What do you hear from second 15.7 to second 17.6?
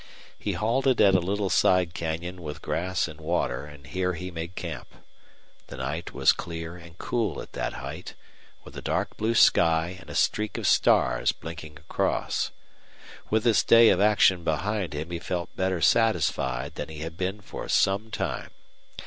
satisfied than he had been